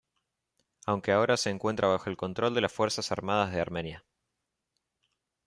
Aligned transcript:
Aunque 0.87 1.11
ahora 1.11 1.37
se 1.37 1.51
encuentra 1.51 1.87
bajo 1.87 2.09
el 2.09 2.17
control 2.17 2.55
de 2.55 2.61
las 2.61 2.71
Fuerzas 2.73 3.11
Armadas 3.11 3.51
de 3.51 3.61
Armenia. 3.61 4.03